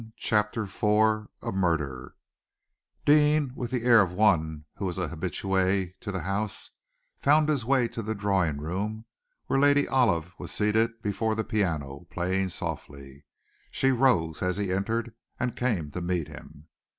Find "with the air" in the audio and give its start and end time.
3.53-4.01